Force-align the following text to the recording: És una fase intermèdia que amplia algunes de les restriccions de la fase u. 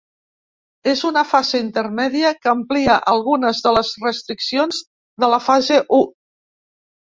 És 0.93 1.03
una 1.09 1.21
fase 1.33 1.61
intermèdia 1.63 2.31
que 2.45 2.51
amplia 2.53 2.97
algunes 3.13 3.61
de 3.67 3.75
les 3.77 3.93
restriccions 4.09 4.83
de 5.27 5.33
la 5.37 5.41
fase 5.53 5.81
u. 6.03 6.05